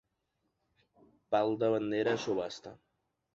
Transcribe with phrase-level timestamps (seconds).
[1.35, 2.75] Pal de bandera a subhasta.